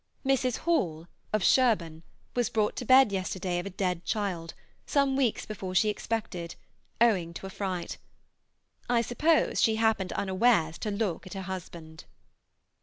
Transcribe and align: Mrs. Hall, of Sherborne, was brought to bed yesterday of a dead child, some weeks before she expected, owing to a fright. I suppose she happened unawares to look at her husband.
Mrs. 0.25 0.57
Hall, 0.65 1.07
of 1.31 1.43
Sherborne, 1.43 2.01
was 2.35 2.49
brought 2.49 2.75
to 2.77 2.85
bed 2.85 3.11
yesterday 3.11 3.59
of 3.59 3.67
a 3.67 3.69
dead 3.69 4.03
child, 4.03 4.55
some 4.87 5.15
weeks 5.15 5.45
before 5.45 5.75
she 5.75 5.89
expected, 5.89 6.55
owing 6.99 7.35
to 7.35 7.45
a 7.45 7.51
fright. 7.51 7.99
I 8.89 9.03
suppose 9.03 9.61
she 9.61 9.75
happened 9.75 10.11
unawares 10.13 10.79
to 10.79 10.89
look 10.89 11.27
at 11.27 11.35
her 11.35 11.43
husband. 11.43 12.05